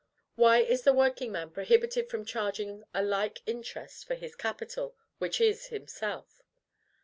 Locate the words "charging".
2.25-2.83